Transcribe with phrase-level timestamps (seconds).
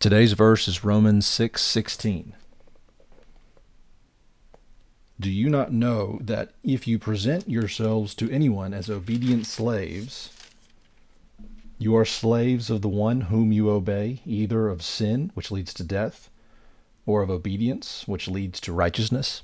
[0.00, 2.32] Today's verse is Romans 6:16.
[5.20, 10.30] Do you not know that if you present yourselves to anyone as obedient slaves,
[11.78, 15.84] you are slaves of the one whom you obey, either of sin, which leads to
[15.84, 16.30] death,
[17.04, 19.42] or of obedience, which leads to righteousness?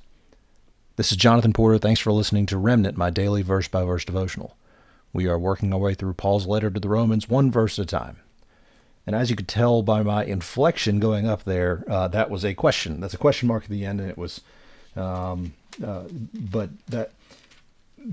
[0.97, 1.77] This is Jonathan Porter.
[1.77, 4.57] Thanks for listening to Remnant, my daily verse by verse devotional.
[5.13, 7.87] We are working our way through Paul's letter to the Romans one verse at a
[7.87, 8.17] time.
[9.07, 12.55] And as you could tell by my inflection going up there, uh, that was a
[12.55, 13.01] question.
[13.01, 14.41] That's a question mark at the end, and it was,
[14.97, 15.55] um,
[15.85, 16.05] uh,
[16.35, 17.13] but that,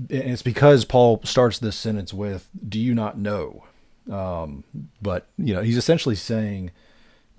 [0.08, 3.64] it's because Paul starts this sentence with, "Do you not know?"
[4.10, 4.64] Um,
[5.02, 6.70] but you know, he's essentially saying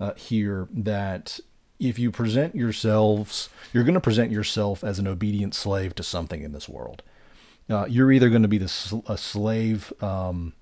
[0.00, 1.40] uh, here that
[1.78, 6.42] if you present yourselves, you're going to present yourself as an obedient slave to something
[6.42, 7.02] in this world.
[7.68, 9.92] Uh, you're either going to be the, a slave.
[10.02, 10.52] Um,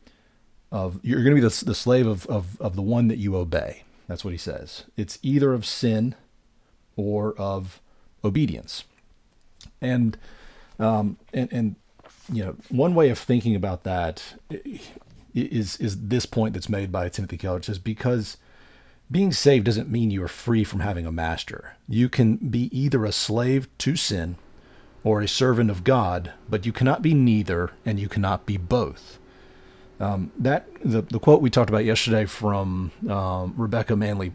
[0.74, 3.36] of you're going to be the, the slave of, of, of the one that you
[3.36, 3.84] obey.
[4.08, 4.82] That's what he says.
[4.96, 6.16] It's either of sin
[6.96, 7.80] or of
[8.24, 8.82] obedience.
[9.80, 10.18] And
[10.80, 11.76] um, and and
[12.30, 14.34] you know one way of thinking about that
[15.32, 17.58] is is this point that's made by Timothy Keller.
[17.58, 18.36] It says because
[19.08, 21.76] being saved doesn't mean you are free from having a master.
[21.88, 24.36] You can be either a slave to sin
[25.04, 29.20] or a servant of God, but you cannot be neither and you cannot be both.
[30.00, 34.32] Um, that the, the quote we talked about yesterday from um, Rebecca Manley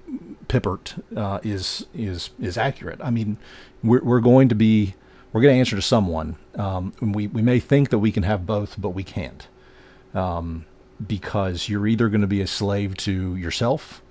[0.47, 2.99] Pippert uh, is is is accurate.
[3.03, 3.37] I mean,
[3.83, 4.95] we're we're going to be
[5.31, 6.37] we're going to answer to someone.
[6.55, 9.47] Um, we we may think that we can have both, but we can't,
[10.13, 10.65] um,
[11.05, 14.01] because you're either going to be a slave to yourself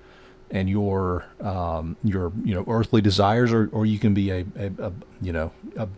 [0.50, 4.70] and your um, your you know earthly desires, or or you can be a, a,
[4.78, 5.88] a you know a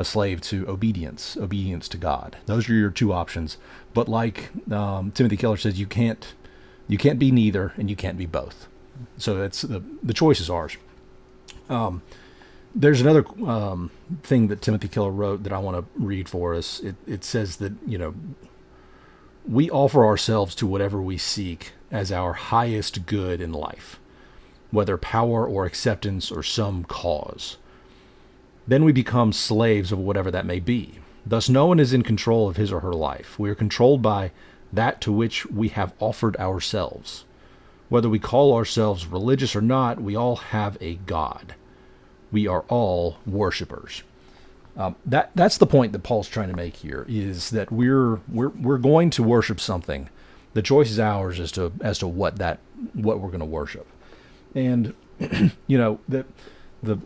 [0.00, 2.38] a slave to obedience, obedience to God.
[2.46, 3.58] Those are your two options.
[3.92, 6.32] But like um, Timothy Keller says, you can't
[6.88, 8.66] you can't be neither, and you can't be both.
[9.18, 10.78] So that's the the choice is ours.
[11.68, 12.02] Um,
[12.74, 13.90] there's another um,
[14.22, 16.80] thing that Timothy Keller wrote that I want to read for us.
[16.80, 18.14] It, it says that you know
[19.46, 24.00] we offer ourselves to whatever we seek as our highest good in life,
[24.70, 27.58] whether power or acceptance or some cause.
[28.70, 31.00] Then we become slaves of whatever that may be.
[31.26, 33.36] Thus, no one is in control of his or her life.
[33.36, 34.30] We are controlled by
[34.72, 37.24] that to which we have offered ourselves.
[37.88, 41.56] Whether we call ourselves religious or not, we all have a God.
[42.30, 44.04] We are all worshippers.
[44.76, 48.50] Um, that that's the point that Paul's trying to make here is that we're we're
[48.50, 50.08] we're going to worship something.
[50.54, 52.60] The choice is ours as to as to what that
[52.92, 53.88] what we're going to worship,
[54.54, 54.94] and
[55.66, 56.24] you know the
[56.84, 57.00] the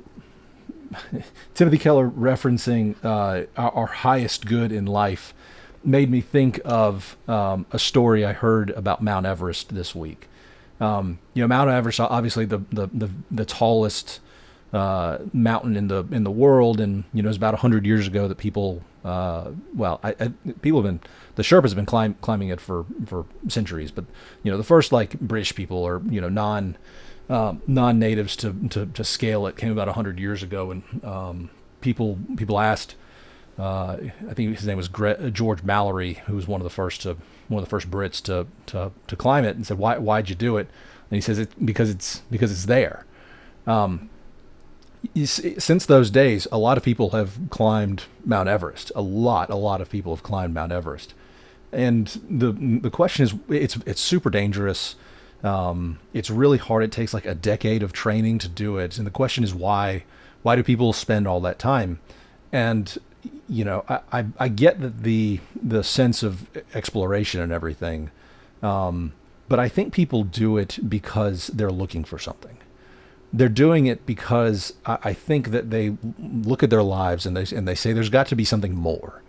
[1.55, 5.35] Timothy Keller referencing uh, our, our, highest good in life
[5.83, 10.29] made me think of um, a story I heard about Mount Everest this week.
[10.81, 14.21] Um, you know, Mount Everest, obviously the the the, the tallest
[14.75, 18.27] uh, mountain in the in the world, and you know, it's about hundred years ago
[18.27, 20.29] that people, uh, well, I, I,
[20.63, 21.01] people have been
[21.37, 24.05] the Sherpas have been climb, climbing it for for centuries, but
[24.43, 26.77] you know, the first like British people or you know non
[27.29, 32.19] um, non-natives to, to, to scale it came about 100 years ago and um, people
[32.37, 32.95] people asked
[33.59, 33.97] uh,
[34.29, 37.17] I think his name was Gre- George Mallory who was one of the first to
[37.49, 40.35] one of the first Brits to, to, to climb it and said why why'd you
[40.35, 40.69] do it?
[41.11, 43.05] And he says it because it's because it's there.
[43.67, 44.11] Um,
[45.15, 48.91] see, since those days a lot of people have climbed Mount Everest.
[48.95, 51.15] A lot a lot of people have climbed Mount Everest.
[51.73, 54.97] And the the question is it's it's super dangerous
[55.43, 56.85] um, it's really hard.
[56.85, 58.97] It takes like a decade of training to do it.
[58.99, 60.05] And the question is why?
[60.43, 62.01] Why do people spend all that time?
[62.53, 62.97] And
[63.49, 68.11] you know, I, I, I get that the the sense of exploration and everything,
[68.63, 69.13] um,
[69.49, 72.59] but I think people do it because they're looking for something.
[73.33, 77.55] They're doing it because I, I think that they look at their lives and they
[77.55, 79.23] and they say there's got to be something more.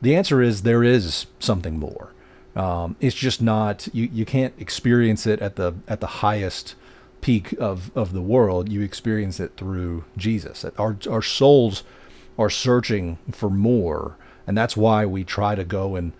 [0.00, 2.12] The answer is there is something more.
[2.54, 6.74] Um, it's just not you, you can't experience it at the at the highest
[7.20, 8.68] peak of, of the world.
[8.68, 10.64] You experience it through Jesus.
[10.76, 11.82] Our our souls
[12.38, 14.16] are searching for more,
[14.46, 16.12] and that's why we try to go and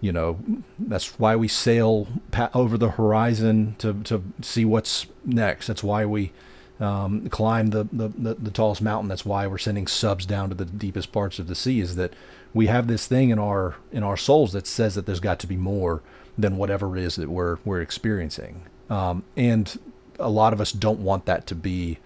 [0.00, 0.38] you know
[0.78, 2.08] that's why we sail
[2.54, 5.66] over the horizon to to see what's next.
[5.66, 6.32] That's why we
[6.80, 9.08] um, climb the, the, the, the tallest mountain.
[9.08, 11.80] That's why we're sending subs down to the deepest parts of the sea.
[11.80, 12.12] Is that
[12.52, 15.46] we have this thing in our in our souls that says that there's got to
[15.46, 16.02] be more
[16.36, 18.62] than whatever it is that we're we're experiencing.
[18.90, 19.78] Um, and
[20.18, 21.98] a lot of us don't want that to be.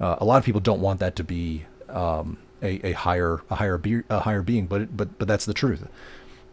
[0.00, 3.56] Uh, a lot of people don't want that to be um, a, a higher a
[3.56, 5.88] higher be- a higher being, but but but that's the truth.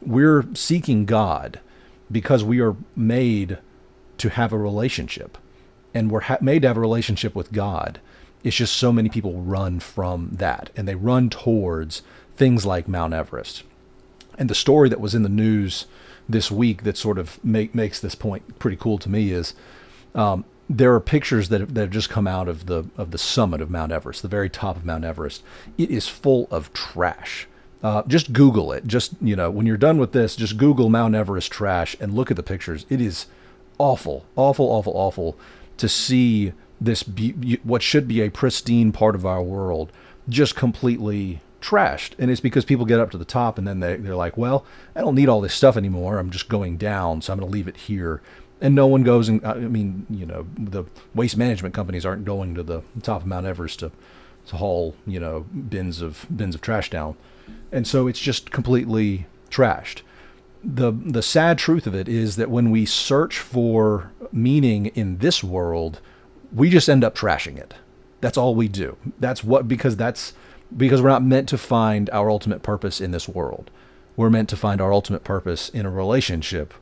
[0.01, 1.59] We're seeking God
[2.11, 3.57] because we are made
[4.17, 5.37] to have a relationship
[5.93, 7.99] and we're ha- made to have a relationship with God.
[8.43, 12.01] It's just so many people run from that and they run towards
[12.35, 13.63] things like Mount Everest.
[14.37, 15.85] And the story that was in the news
[16.27, 19.53] this week that sort of make, makes this point pretty cool to me is
[20.15, 23.17] um, there are pictures that have, that have just come out of the of the
[23.17, 25.43] summit of Mount Everest, the very top of Mount Everest.
[25.77, 27.47] It is full of trash.
[27.81, 28.85] Uh, just Google it.
[28.85, 32.29] Just you know, when you're done with this, just Google Mount Everest trash and look
[32.29, 32.85] at the pictures.
[32.89, 33.25] It is
[33.79, 35.37] awful, awful, awful, awful
[35.79, 39.91] to see this be- what should be a pristine part of our world
[40.29, 42.13] just completely trashed.
[42.17, 44.65] And it's because people get up to the top and then they, they're like, well,
[44.95, 46.19] I don't need all this stuff anymore.
[46.19, 48.21] I'm just going down, so I'm going to leave it here
[48.61, 52.25] and no one goes and uh, I mean, you know, the waste management companies aren't
[52.25, 53.91] going to the top of Mount Everest to
[54.47, 57.15] to haul, you know, bins of bins of trash down.
[57.71, 60.01] And so it's just completely trashed.
[60.63, 65.43] The the sad truth of it is that when we search for meaning in this
[65.43, 66.01] world,
[66.53, 67.75] we just end up trashing it.
[68.21, 68.97] That's all we do.
[69.19, 70.33] That's what because that's
[70.75, 73.71] because we're not meant to find our ultimate purpose in this world.
[74.15, 76.73] We're meant to find our ultimate purpose in a relationship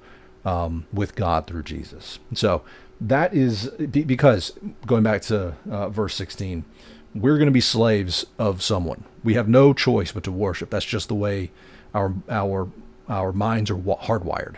[0.44, 2.20] um, with God through Jesus.
[2.34, 2.64] So
[3.00, 4.54] that is because
[4.88, 6.66] going back to uh, verse 16,
[7.14, 9.04] we're going to be slaves of someone.
[9.24, 10.70] We have no choice but to worship.
[10.70, 11.52] That's just the way
[11.94, 12.70] our our
[13.10, 14.56] our minds are hardwired.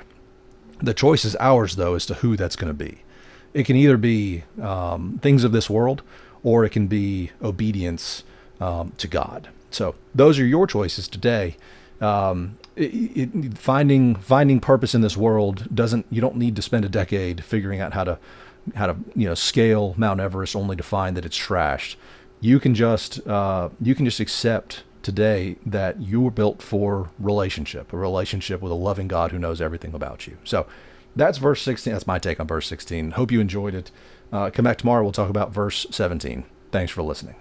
[0.81, 3.03] The choice is ours, though, as to who that's going to be.
[3.53, 6.01] It can either be um, things of this world,
[6.43, 8.23] or it can be obedience
[8.59, 9.49] um, to God.
[9.71, 11.57] So those are your choices today.
[12.01, 12.91] Um, it,
[13.35, 17.43] it, finding finding purpose in this world doesn't you don't need to spend a decade
[17.43, 18.19] figuring out how to
[18.75, 21.95] how to you know scale Mount Everest only to find that it's trashed.
[22.39, 27.93] You can just uh, you can just accept today that you were built for relationship,
[27.93, 30.37] a relationship with a loving God who knows everything about you.
[30.43, 30.67] So
[31.15, 31.93] that's verse 16.
[31.93, 33.11] That's my take on verse 16.
[33.11, 33.91] Hope you enjoyed it.
[34.31, 35.03] Uh, come back tomorrow.
[35.03, 36.43] We'll talk about verse 17.
[36.71, 37.35] Thanks for listening.